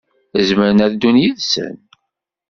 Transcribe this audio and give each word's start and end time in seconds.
Zemren 0.47 0.83
ad 0.85 0.91
ddun 0.93 1.21
yid-sen. 1.23 1.75